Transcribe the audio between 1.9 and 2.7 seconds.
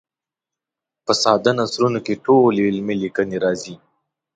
کې ټولې